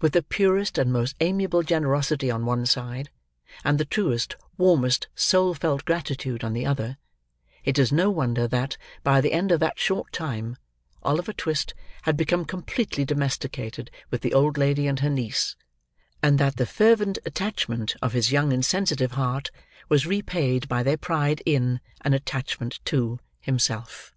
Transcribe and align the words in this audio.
With 0.00 0.12
the 0.12 0.22
purest 0.22 0.78
and 0.78 0.92
most 0.92 1.16
amiable 1.18 1.64
generosity 1.64 2.30
on 2.30 2.46
one 2.46 2.66
side; 2.66 3.10
and 3.64 3.78
the 3.80 3.84
truest, 3.84 4.36
warmest, 4.56 5.08
soul 5.16 5.54
felt 5.54 5.84
gratitude 5.84 6.44
on 6.44 6.52
the 6.52 6.64
other; 6.64 6.98
it 7.64 7.76
is 7.76 7.90
no 7.90 8.08
wonder 8.08 8.46
that, 8.46 8.76
by 9.02 9.20
the 9.20 9.32
end 9.32 9.50
of 9.50 9.58
that 9.58 9.76
short 9.80 10.12
time, 10.12 10.56
Oliver 11.02 11.32
Twist 11.32 11.74
had 12.02 12.16
become 12.16 12.44
completely 12.44 13.04
domesticated 13.04 13.90
with 14.08 14.20
the 14.20 14.34
old 14.34 14.56
lady 14.56 14.86
and 14.86 15.00
her 15.00 15.10
niece, 15.10 15.56
and 16.22 16.38
that 16.38 16.58
the 16.58 16.64
fervent 16.66 17.18
attachment 17.26 17.96
of 18.00 18.12
his 18.12 18.30
young 18.30 18.52
and 18.52 18.64
sensitive 18.64 19.14
heart, 19.18 19.50
was 19.88 20.06
repaid 20.06 20.68
by 20.68 20.84
their 20.84 20.96
pride 20.96 21.42
in, 21.44 21.80
and 22.02 22.14
attachment 22.14 22.78
to, 22.84 23.18
himself. 23.40 24.14